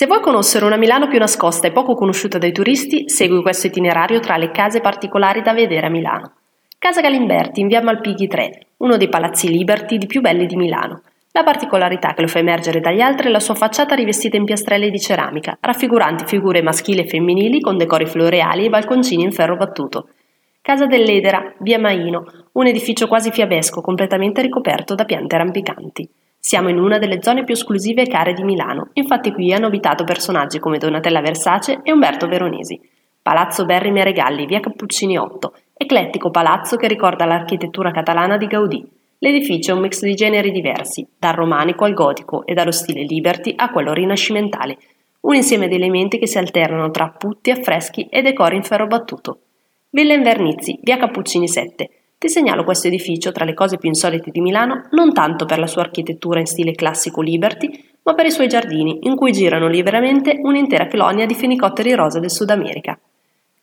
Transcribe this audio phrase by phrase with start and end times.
[0.00, 4.18] Se vuoi conoscere una Milano più nascosta e poco conosciuta dai turisti, segui questo itinerario
[4.18, 6.32] tra le case particolari da vedere a Milano.
[6.78, 11.02] Casa Galimberti in via Malpighi 3, uno dei palazzi Liberty di più belli di Milano.
[11.32, 14.88] La particolarità che lo fa emergere dagli altri è la sua facciata rivestita in piastrelle
[14.88, 20.08] di ceramica, raffiguranti figure maschili e femminili con decori floreali e balconcini in ferro battuto.
[20.62, 26.08] Casa dell'Edera, via Maino, un edificio quasi fiabesco completamente ricoperto da piante rampicanti.
[26.42, 30.04] Siamo in una delle zone più esclusive e care di Milano, infatti qui hanno abitato
[30.04, 32.80] personaggi come Donatella Versace e Umberto Veronesi.
[33.20, 38.82] Palazzo Berri Meregalli, via Cappuccini 8, eclettico palazzo che ricorda l'architettura catalana di Gaudì.
[39.18, 43.52] L'edificio è un mix di generi diversi, dal romanico al gotico e dallo stile liberty
[43.54, 44.78] a quello rinascimentale,
[45.20, 49.40] un insieme di elementi che si alternano tra putti, affreschi e decori in ferro battuto.
[49.90, 54.42] Villa Invernizzi, via Cappuccini 7, ti segnalo questo edificio tra le cose più insolite di
[54.42, 58.46] Milano non tanto per la sua architettura in stile classico Liberty, ma per i suoi
[58.46, 62.98] giardini, in cui girano liberamente un'intera colonia di fenicotteri rosa del Sud America.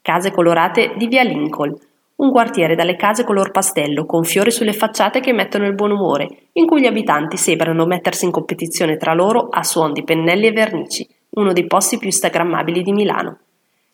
[0.00, 1.78] Case colorate di via Lincoln,
[2.14, 6.26] un quartiere dalle case color pastello, con fiori sulle facciate che mettono il buon umore,
[6.52, 10.52] in cui gli abitanti sembrano mettersi in competizione tra loro a suon di pennelli e
[10.52, 13.38] vernici, uno dei posti più instagrammabili di Milano.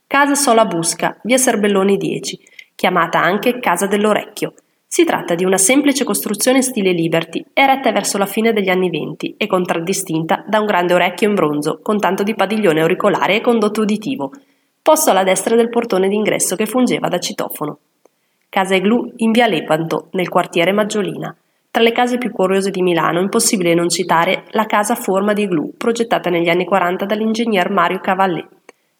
[0.06, 2.38] Casa Sola Busca, via Serbelloni 10,
[2.82, 4.54] chiamata anche Casa dell'Orecchio.
[4.84, 8.90] Si tratta di una semplice costruzione in stile Liberty, eretta verso la fine degli anni
[8.90, 13.40] venti e contraddistinta da un grande orecchio in bronzo con tanto di padiglione auricolare e
[13.40, 14.32] condotto uditivo,
[14.82, 17.78] posto alla destra del portone d'ingresso che fungeva da citofono.
[18.48, 21.32] Casa Igloo in via Lepanto, nel quartiere Maggiolina.
[21.70, 25.42] Tra le case più curiose di Milano impossibile non citare la casa a forma di
[25.42, 28.44] igloo, progettata negli anni 40 dall'ingegner Mario Cavallé.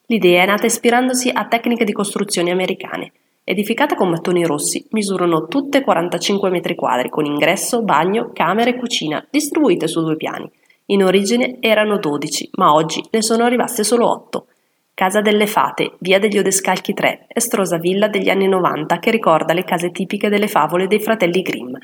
[0.07, 3.11] L'idea è nata ispirandosi a tecniche di costruzione americane.
[3.45, 9.27] Edificata con mattoni rossi, misurano tutte 45 metri quadri con ingresso, bagno, camera e cucina,
[9.29, 10.49] distribuite su due piani.
[10.87, 14.47] In origine erano 12, ma oggi ne sono rimaste solo 8.
[14.95, 19.65] Casa delle Fate, via degli Odescalchi 3, estrosa villa degli anni 90 che ricorda le
[19.65, 21.75] case tipiche delle favole dei fratelli Grimm.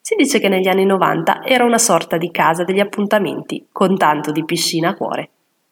[0.00, 4.30] Si dice che negli anni 90 era una sorta di casa degli appuntamenti, con tanto
[4.30, 5.30] di piscina a cuore.